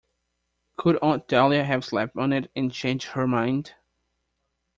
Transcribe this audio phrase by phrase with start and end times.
[0.77, 3.75] Could Aunt Dahlia have slept on it and changed her mind?